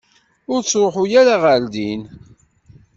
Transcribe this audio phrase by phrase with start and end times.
[0.53, 2.01] Ur ttṛuḥu ara ɣer din.